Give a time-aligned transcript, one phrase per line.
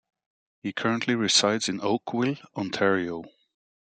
[0.63, 3.21] He currently resides in Oakville, Ontario.